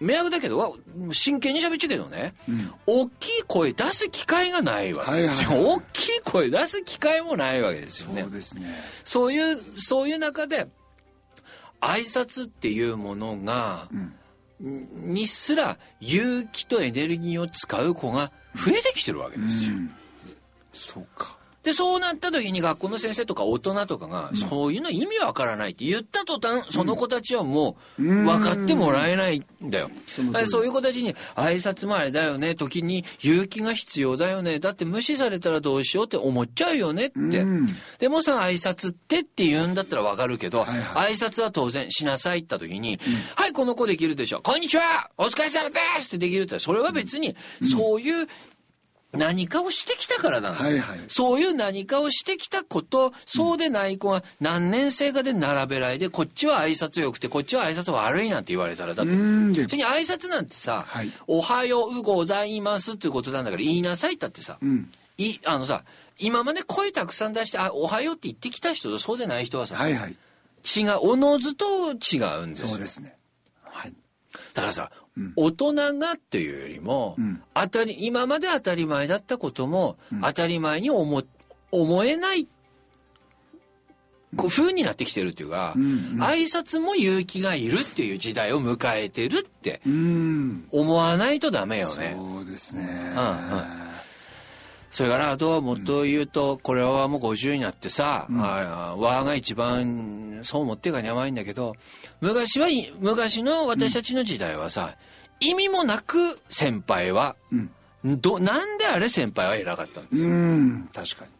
[0.00, 0.72] 迷惑だけどわ
[1.10, 2.34] 真剣に喋っちゃうけどね、
[2.86, 8.22] 大きい声出す機会がないわけですよ、はいはいはい大きい声出す機会もないわけですよね。
[8.22, 8.74] そうですね。
[9.04, 10.68] そういうそういう中で
[11.82, 13.88] 挨拶っていうものが、
[14.58, 19.72] にすら勇気とエネルギーを使う子が増えてきてるわけですよ、
[20.72, 34.60] そうかでそうなった時に学校の先生とか大人とかが、そういうの意味わからないって言った途端その子たちはもう分かってもらえないんだよ、その通りだからそういう子たちに挨拶もあれだよね時に勇気が必要だよね。
[34.60, 37.76] だって無視されたらどうしようって思っちゃうよねって、うん。
[37.98, 43.00] でもさ挨拶ってって言うんだったら分かるけど、はいは挨拶は当然しなさいった時に、
[43.34, 45.10] はいこの子できるでしょこんにちは。
[45.18, 48.28] お疲れ様ですってできるってそれは別にそういう
[49.16, 51.00] 何かをしてきたからなんだ、はいはい。
[51.08, 61.10] そういう何かをしてきたこと、そうでない子が何年生かで並べられて、こっちは挨拶良くて、こっちは挨拶悪いなんて言われたら、だって、うんでそれに挨拶なんてさ、はい。
[61.26, 64.90] おはようございますっていうことなんだから言いなさいったってさ、ん。
[65.18, 65.84] いあのさ、
[66.18, 70.16] 今まで声たくさん出して、あ、おはようって言ってきた人とそうでない人はさ、はいはい。
[70.64, 72.68] 違う、おのずと違うんですよ。
[72.68, 73.16] そうですね。
[73.62, 73.92] はい。
[74.54, 74.90] だからさ、
[75.36, 77.42] 大人がっていうよりも、ん。
[77.54, 81.22] 当たり今まで当たり前だったことも、当たり前に思
[81.72, 82.46] 思えない
[84.36, 90.68] こう風になってきてるっていうか、挨拶も勇気がいるっていう時代を迎えてるってうん。
[90.70, 92.14] 思わないとダメよね。
[92.16, 92.82] そうですね。
[92.82, 93.85] うん
[94.90, 101.74] それからあとはもっと言うと、これはもう50になってさ、あわが一番そう思ってるからに甘いんだけど、
[102.20, 104.96] 昔はい、昔の私たちの時代はさ、
[105.40, 107.36] 意味もなく先輩は、
[108.04, 110.30] ど、なんであれ先輩は偉かったんですよ。
[110.30, 110.88] うん。
[110.92, 111.30] 確かに。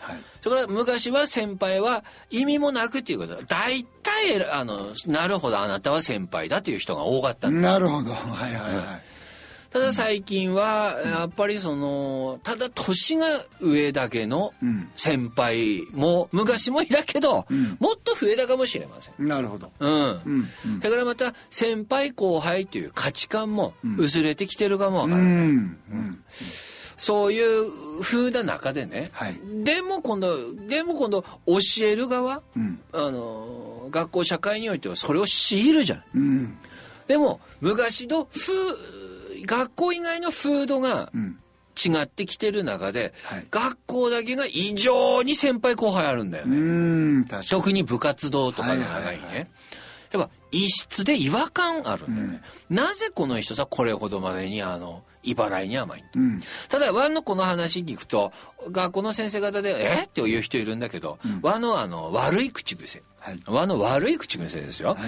[0.00, 0.20] はい。
[0.40, 8.12] それから昔は先輩は意味もなくっていうことは、大体、あの、なるほどあなたは先輩だという人が多かったんですなるほど。
[8.12, 9.05] はいはいはい
[9.76, 14.88] ただ最近はやっぱりそのただ年が上だけのん。
[14.96, 17.44] 先輩も昔もいたけど、
[17.78, 19.26] もっと増えたかもしれません。
[19.26, 19.70] なるほど。
[19.78, 19.92] うん。
[19.92, 20.80] うんうん。
[20.80, 25.26] だからまた先輩後輩という価値観も薄れてきてるかもわからない。
[25.26, 26.24] うんうん。
[26.96, 29.38] そういう風な中でね、はい。
[29.62, 32.80] でも今度でも今度教える側、うん。
[32.94, 36.02] あの学校社会においてはそれを強いるじゃん。
[36.14, 36.58] うん。
[37.06, 38.52] でも昔の風
[39.44, 41.38] 学校以外の風土がん。
[41.78, 43.46] 違ってきてる中で、はい。
[43.50, 49.50] 学校だけが異常に先輩後輩あるんだようね、特に部活動とかの中にね、はいはいはい
[50.12, 56.10] やっぱ異質で違和感あるんだよね、なぜこの人さこれほどまでにあの茨いに甘いんだ？
[56.14, 56.40] うん。
[56.70, 58.32] ただ和のこの話聞くと
[58.70, 60.04] 学校の先生方で「え？
[60.04, 63.40] っ?」て言う人いるんだけど、和のあの悪い口癖、はい。
[63.44, 64.98] 和の悪い口癖ですよ、はい。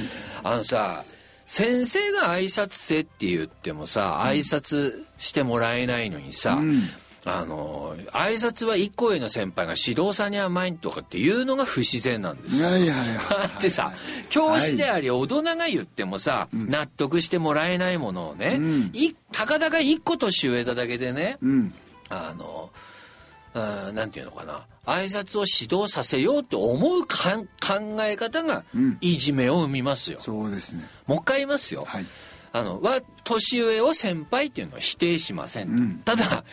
[0.42, 1.02] あのさ
[1.48, 6.82] 先生が挨拶せって言ってもさ挨拶してもらえないのにさ、うん。
[7.24, 12.56] あの挨拶は一個上の先輩が指導さんに甘いとかっていうのが不自然なんです。
[12.56, 12.68] よ。
[12.68, 13.20] いやいやいや。
[13.20, 13.92] だってさ、
[14.30, 18.90] 教師であり大人が言ってもさ、納得してもらえないものをね、うん。
[18.94, 21.74] いたかだか一個年上だだけでね、うん。
[22.08, 22.70] あの、
[23.52, 30.18] あーなんていうのかな、挨拶を指導させようって思うかん考え方がうんいじめを生みますよ。
[30.18, 31.84] そうですねもう一回言いますよ。
[31.86, 32.06] はい
[32.50, 35.82] あの、は、年上を先輩っていうのは否定しませんと。
[35.82, 36.44] うんただ、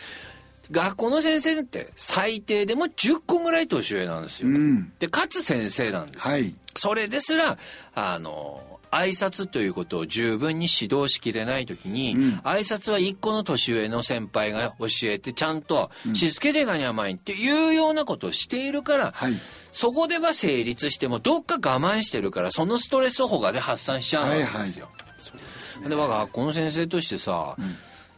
[0.70, 4.48] 学校の先生って最低でも10個ぐらい年上なんですよ。
[4.48, 6.20] うんで、かつ先生なんです。
[6.20, 7.56] はいそれですら、
[7.94, 12.22] あの、挨拶ということを十分に指導しきれないときに、うん。
[12.44, 19.32] 挨拶は一個の年上の先輩が教えて、ちゃんと、しつけでがに甘いっていうようなことをしているから、はい。
[19.72, 24.88] そこでは成立しても、どっか我慢してるから、そのストレスを他で発散しちゃうんですよ。
[25.18, 25.88] そうですね。
[25.88, 27.56] では学校の先生としてさ、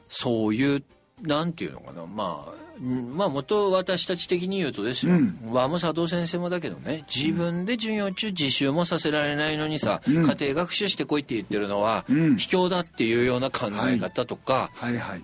[0.09, 0.83] そういう
[1.23, 2.07] なんていうのかな。
[2.07, 5.39] まあうんまあ元私たち的に言うとですよ、うん。
[5.51, 7.05] 和も佐藤先生もだけどね。
[7.13, 10.15] 自分で授業中自習もさせられないのにさ、うん。
[10.25, 12.37] 家庭学習してこいって言ってるのは、うん。
[12.37, 15.23] 卑怯だっていうような考え方とか、はいはい。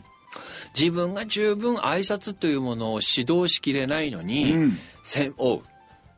[0.77, 4.79] 自分が十分挨拶というものを指導しきれないのに、うん。
[5.05, 5.63] せんおう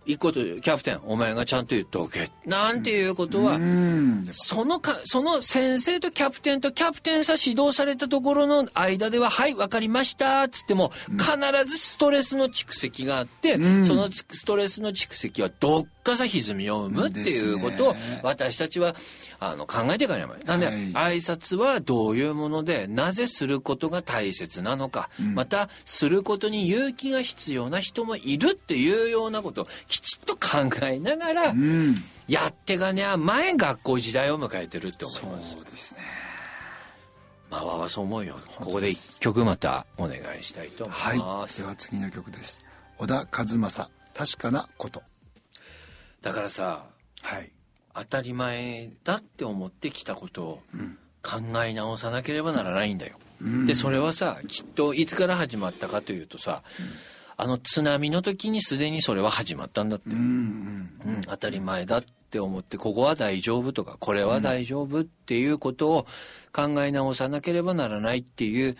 [0.06, 2.30] 一個とキャプテンお前がちゃんと言っておけ。
[2.46, 4.28] なんていうことは、うん。
[4.30, 11.36] そのか、その先生とキャプテンとキャプテンさ指導されたところの間では、はい、わかりました、つっても、必
[11.68, 13.84] ずストレスの蓄積があって、うん。
[13.84, 18.94] そのストレスの蓄積はどっかさ歪みを生むっていうことを私たちは、
[19.38, 20.58] あの、考えていかないといけない。
[20.58, 21.14] なんで、はい。
[21.14, 31.96] 挨拶はどういうもので、なぜすることが大切なのか、また、することに勇気が必要な人もいるっていうようなことをきちっと考えながら、うん。
[32.28, 35.56] やってがね前学校時代を迎えてるって思いそます。
[35.60, 36.02] うですね。
[37.50, 38.36] まあわはそう思うよ。
[38.58, 42.64] ここで一曲またお願いしたいと思はいいます、では次の曲です。
[42.98, 43.90] 小田和正。
[44.14, 45.02] 確かなこと
[46.26, 46.86] だからさ
[47.22, 47.50] はい。
[47.94, 50.62] 当たり前だって思ってきたことを
[51.22, 53.16] 考え直さなければならないんだよ、
[53.66, 56.62] でそれはさきっといつから始まったかというとさ、
[57.38, 60.20] あの津波の時にすでにそれは始まったんだって、うんう
[61.10, 66.06] んうん、当たり前だって思ってここは大丈夫とかこれは大丈夫っていうことを
[66.52, 68.76] 考え直さなければならないっていう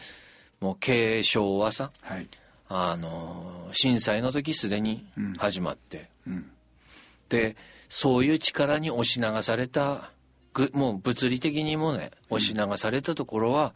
[0.61, 2.29] もう継承はさはい。
[2.69, 5.07] あの震災の時すでに
[5.39, 6.43] 始まって、うん。
[6.43, 6.49] で
[7.89, 10.11] そういう力に押し流された
[10.53, 13.75] ぐもう物理的にもね押し流されたところは、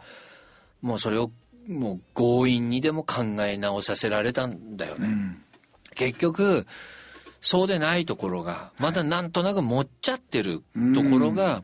[0.81, 1.31] もうそれを
[1.69, 5.07] もう強引にでも考え直させられたんだよね。
[5.07, 5.43] うん。
[5.95, 6.67] 結局
[7.41, 10.63] そうでないところがまだなんとなく持っちゃってる
[10.95, 11.63] ところが、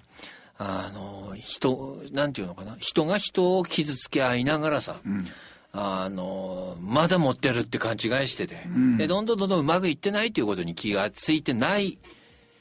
[0.59, 2.77] あの人なんていうのかな。
[2.79, 5.27] 人が人を傷つけ合いながらさ、ん
[5.79, 8.97] あのまだ持ってるって勘違いしてて、ん。
[8.97, 11.99] でどんどんどんどんうまくいってないということに気がついてない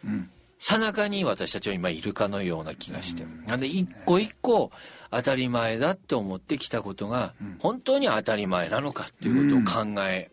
[0.03, 0.29] うん。
[0.59, 4.71] さなかに私たちは今いるかのような気がして、なんで一個一個
[5.11, 10.29] 当たり前だって思ってきたことが本当に当たり前なのかっていうことを考え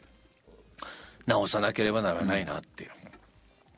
[1.27, 2.91] 直さなければならないなっていう、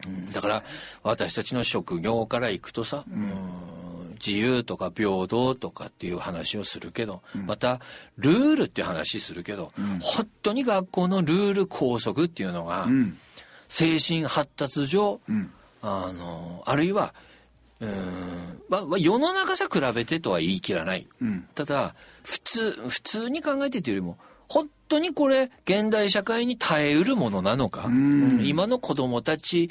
[0.07, 0.27] うん。
[0.27, 0.63] だから
[1.03, 3.74] 私たちの職業からいくとさ、うん
[4.15, 7.81] 自由とか平等とかっていう話をするけど、また
[8.17, 13.19] ルールっていう話するけど、本当に学校のルール校則っていうのが、うん。
[13.69, 15.51] 精神発達上、うん。
[15.83, 17.15] あのあるいは
[17.81, 21.47] うーんまあまあ世の中さ比べてとは言い切らない、うん。
[21.55, 28.47] ただ普通普通に考えてというよりも本当にこれ現代社会に耐えうるものなのか、んうん。
[28.47, 29.71] 今の子供たち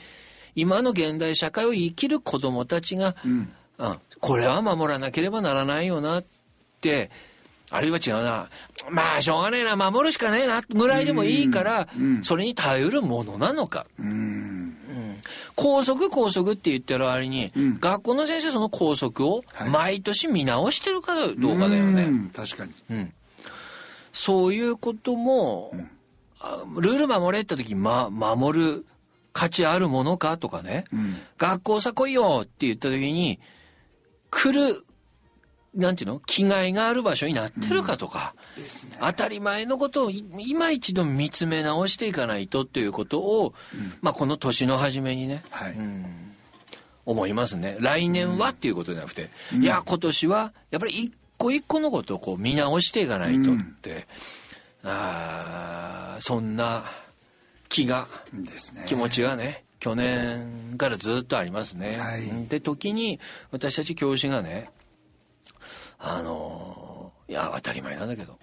[0.55, 3.51] 今の現代社会を生きる子供たちが、うん。
[3.79, 6.25] あこれは守らなければならないよなっ
[6.79, 7.11] て
[7.69, 8.47] あるいは違うな。
[8.89, 9.75] まあしょうがねえな。
[9.75, 10.61] 守るしかねえな。
[10.61, 11.89] ぐらいでもいいから、
[12.21, 14.77] それに耐えうるものなのか、うん。
[15.55, 19.69] 校則校則って言ってる割に、学校の先生その校則をはい。
[19.69, 22.71] 毎年見直してるかどうかだよね、うん確かに。
[22.91, 23.13] うん。
[24.13, 25.73] そういうことも、
[26.39, 28.85] あルール守れって時に、ま、守る
[29.33, 31.17] 価値あるものかとかね、うん。
[31.37, 33.39] 学校さ来いよって言った時に
[34.33, 34.83] 来る
[35.75, 38.97] なんていうの気概がある場所になってるかとか、ですね。
[38.99, 43.53] 当たり前のことをい今一度見つめ直していかないとっていうことを、
[44.01, 45.75] まあこの年の初めにね、はい。
[47.05, 47.77] 思いますね。
[47.79, 49.29] 来年はっていうことじゃなくて、
[49.59, 54.07] いや今年はやっぱり一個一個のことをこう見直していかないとって、
[54.83, 56.85] あーそんな
[57.67, 58.85] 気がね。
[58.85, 61.91] 気持ちがね去年からずっとありますね。
[61.97, 62.47] はい。
[62.47, 63.19] で時に
[63.51, 64.69] 私たち教師がね
[65.99, 68.39] あのいや当たり前なんだけど、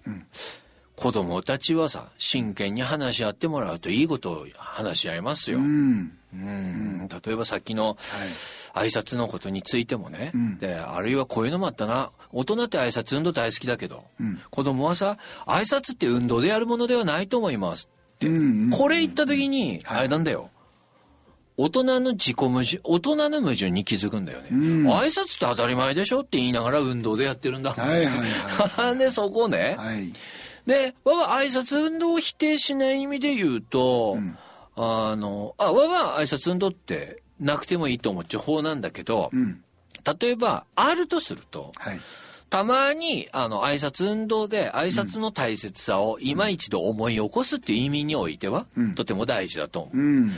[0.97, 5.57] 子供たちはさ真剣に話し合ってもらうといいことを話し合いますよ。
[5.57, 7.97] うん、うん、例えばさっきの
[8.75, 12.11] 挨拶のことについてもね、であるいはこういうのもあったな。
[12.33, 15.17] 大人って挨拶運動大好きだけど、うん、子供はさ
[15.47, 18.29] 挨拶って運動でやるものではないと思いますって、
[18.77, 20.51] これ言った時に、あれなんだよ、
[21.63, 24.49] 大人の自己矛盾、大人の矛盾に気づくんだよね。
[24.51, 27.73] うん、挨拶って当たり前でしょって言いながら運動でやってるんだ。
[27.73, 28.97] はいはいはい。
[28.97, 29.77] で、そこね。
[29.79, 30.11] はい。
[30.67, 34.39] で、わわ挨拶運動を否定しない意味で言うと、うん、
[34.75, 39.63] あの、あ、わわ挨拶運動ってなくてもいいと思っちゃう方なんだけど、うん、
[40.19, 42.01] 例えば、あるとすると、はい
[42.51, 49.97] たまに、あの、挨拶運動で挨拶の大切さを今一度思い起こすっていう意味においては、うん、とても大事だと思う。
[49.97, 50.05] うん。
[50.05, 50.33] うん、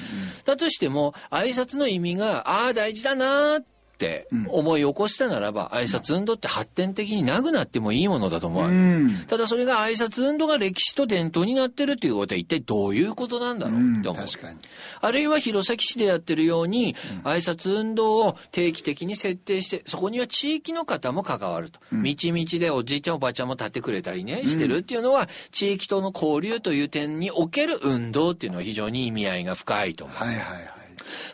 [0.44, 3.64] だとしても、挨拶の意味が、ああ、大事だなっ
[4.02, 8.68] って思い起こしたならば、挨拶運動って発展的になくなってもいいものだと思う。
[8.68, 14.26] うん、ただそれが挨拶運動が歴史と伝統になってるっていうことは一体どういうことなんだろうって思う。
[14.26, 14.58] 確かに。
[15.00, 21.78] あるいは弘前市でやってるように、挨拶運動を定期的に設定して、そこには地域の方も関わると。
[21.92, 30.16] 道々でおじいちゃんおばあちゃんも立ってくれたりね、してるっていうのは、地域との交流という点における運動っていうのは非常に意味合いが深いと思う。
[30.16, 30.82] はいはいはい。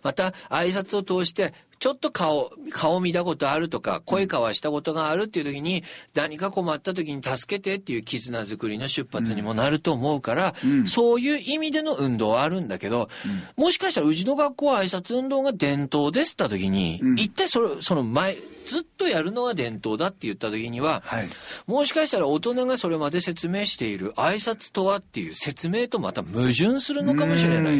[0.02, 13.08] また、挨拶を通してちょっと顔、顔見たことあるとか、声交わしたことがあるっていう時に、何か困った時に助けてっていう絆作りの出発にもなると思うから、うん、そういう意味での運動はあるんだけど、
[13.56, 21.28] うん、もしかしたらうちの学校は挨拶運動が伝統ですった時に、うん、一体それ、その前、ずっとやるのは伝統だって言った時には、はい、
[21.66, 27.78] もしかしたら大人がそれまで説明している挨拶とはっていう説明とまた矛盾するのかもしれない。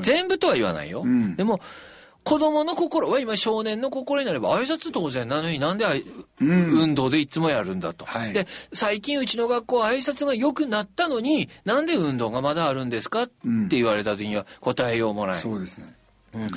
[0.00, 1.04] 全部とは言わないよ。
[1.36, 1.60] でも、
[2.24, 5.84] 子供の心は今少年の心になれば挨拶当然なのになんで、
[6.40, 13.24] うん、運動でいつもやるんだと、はい、で最近うちの学校は挨拶が良くなったのになんで運動がまだあるんですか？
[13.24, 13.32] って
[13.76, 15.36] 言われた時には答えようもない。
[15.36, 15.94] そうですね、
[16.34, 16.48] うん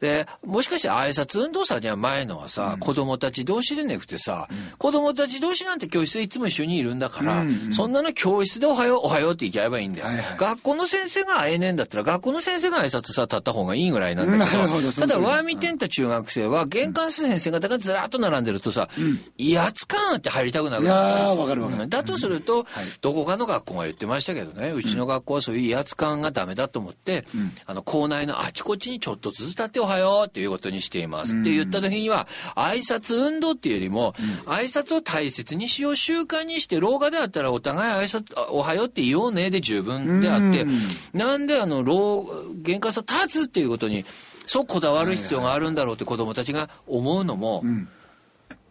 [0.00, 7.48] で、もしかして挨拶運動祭には前のはさ、うん、子供たち同士でなくてさ、うん、子供たち同士なんて教室でいつも一緒にいるんだから、うん。
[7.48, 10.06] うん、そんなの教室でおはよう、おはようって行きゃえばいいんだよ。
[10.06, 18.88] はいはい、学校の先生が会えねえんだったら、学校の先生が挨拶さ、立った方がいいぐらいなんだけど、 どただ、ワーミテンタ中学生は、玄関先生方がずらっと並んでるとさ、
[19.38, 20.84] 威圧感あって入りたくなる。
[20.84, 21.88] いやわかるわかる。
[21.88, 22.64] だとすると、はい、
[23.00, 27.24] どこかの学校が言ってましたけどね、うちの学校はそういう威圧感がダメだと思って、
[27.64, 31.38] あの、校内のあちこちにちょっとずつ立っておはようっていうことにしています。
[31.38, 34.14] って言った時には、挨拶運動っていうよりも、
[34.46, 40.66] 挨拶を大切にしよう習慣にして、廊下であったらお互い挨拶、おはようって言おうねで十分であって、
[41.12, 42.26] なんであの、廊、
[42.62, 44.04] 玄関さ立つっていうことに、
[44.46, 47.64] そうこだわる必要があるんだろうって子供たちが思うのも、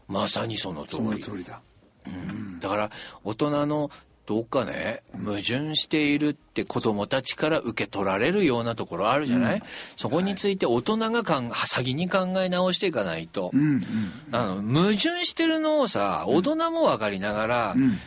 [0.08, 1.04] まさにその通り。
[1.04, 1.62] その通りだ。
[2.08, 2.92] うん、だから
[3.24, 3.90] 大人の
[4.26, 9.62] どっかね、矛盾しているって子供たちから受け取られるようなところあるじゃない、うん、
[9.96, 13.84] そこについて大人がかん先に考え直していかないと、うんうん、
[14.32, 18.00] あの矛盾してるのをさ大人も分かりながら、うん、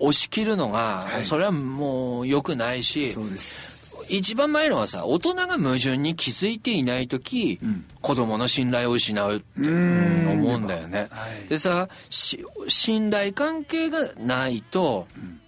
[0.00, 3.14] 押し切るのが、はい、それはもう良くないし
[4.08, 11.08] 一番前のはさ大人が矛盾に気づいていない時、うん、子供の信頼を失うって思うんだよね。
[11.10, 15.40] はい、でさ信頼関係がないと、うん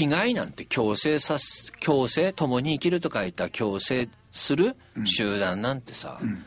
[0.00, 6.44] 違いなんて共生さす共生共に生きると書いた共生する集団なんてさ、うん、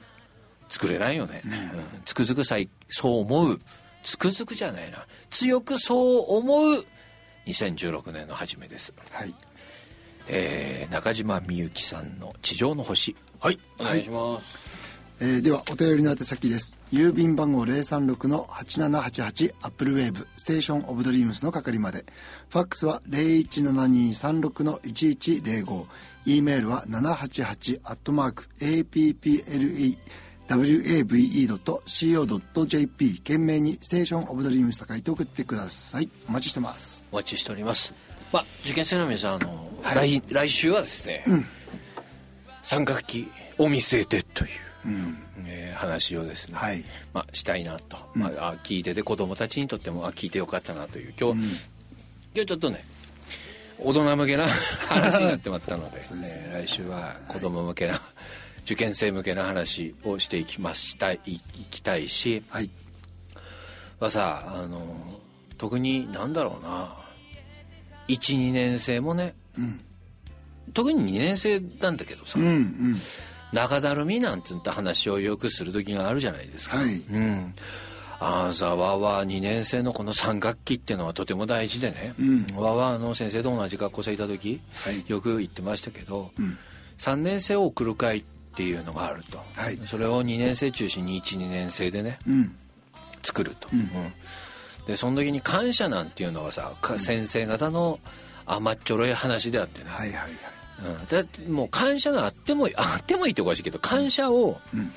[0.69, 1.51] 作れないよね、うん、
[2.05, 2.55] つくづくさ
[2.87, 3.59] そう思う。
[4.03, 5.05] つくづくじゃないな。
[5.29, 6.85] 強くそう思う。
[7.47, 8.93] 2016年の初めです。
[9.11, 9.33] はい
[10.27, 13.59] えー、中島みゆきさんの「地上の星」はい。
[13.79, 14.41] お願いします、はい、
[15.19, 16.79] えー、ではお便りの宛先です。
[16.91, 20.27] 郵便番号036の8788アップルウェーブ。
[20.37, 22.05] ステーションオブドリームスの係まで。
[22.49, 25.85] ファックスは017236の1105
[26.25, 29.97] e メールは788アットマーク APPLE
[30.47, 31.87] wave.co.jp
[33.17, 36.09] 懸命にステーションオブドリームスと書いて送ってください。
[36.29, 37.05] お待ちしてます。
[37.11, 37.93] お待ちしております
[38.35, 41.45] まあ、受験生の皆さんあの、はい、来来週はですね、うん、
[42.61, 44.49] 三学期を見据えてという、
[44.87, 45.17] うん。
[45.47, 46.83] えー、話をですね、はい。
[47.13, 51.49] まあ、したいなと、うん、まあ、聞いてて子供たちにとってもあ聞いてよかったなという今日、うん、今
[52.33, 52.83] 日ちょっとね
[53.79, 54.47] 大人向けな
[54.89, 58.01] 話になってまったのででね、えー、来週は子供向けな、はい、
[58.63, 61.39] 受験生向けな話をしていきましたいい
[61.71, 62.69] きたいし、はい、
[63.97, 65.21] はさあの
[65.57, 67.04] 特になんだろうな
[68.07, 69.79] 12年生もね、うん、
[70.73, 72.95] 特に2年生なんだけどさ、うんうん、
[73.53, 77.53] 中だるみなんつった話をよくする時があるじゃないですか、はい、うん、
[78.19, 86.57] ああさわわ2年生のこの3学期っていうのはとても大事でね、うん、わわの先生と同じ学校生いた時、はい、よく言ってましたけど、うん、
[86.97, 88.23] 3年生を送る会っ
[88.55, 92.55] ていうのがあると、はい、それを2年生中心に12年生でね、うん、
[93.21, 93.89] 作ると、うん、
[94.87, 97.99] でその時に感謝なんていうのはさ、先生方の
[98.45, 100.31] 甘っちょろい話であってね、はいはいはい。
[100.87, 104.91] うん、だってもう感謝があってもあってもいいっておかしいけど感謝を、うん、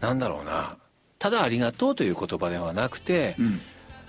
[0.00, 0.76] なんだろうな。
[1.18, 3.60] ただありがとうという言葉ではなくて、うん、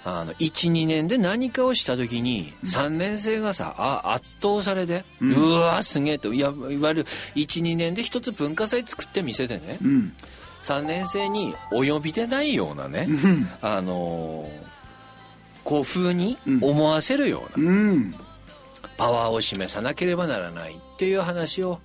[0.04, 7.04] あの12年で何かをした時に3年生がさあ圧倒されて、うん、うわすげえといわゆる
[7.36, 10.14] 12年で一つ文化祭作って店でね、うん、
[10.62, 14.67] 3年生にお呼びでないようなね、うん、あのー、
[15.68, 18.16] 古風に思わせるような、うん、
[18.98, 21.80] パワーを示さなければならないっていう話を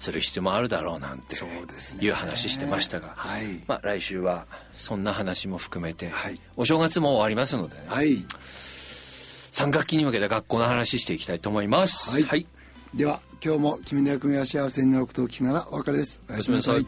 [0.00, 12.22] する必要もあるだろうなんていう話してましたが、はい、まあ、来週はそんな話も含めて、はい、お正月も終わりますのでね、はい、3学期に向けて学校の話していきたいと思います。
[12.24, 12.46] はい、
[12.92, 16.20] では今日も君の役目は幸せになることを聞きながらお別れです。
[16.28, 16.84] おやすみなさい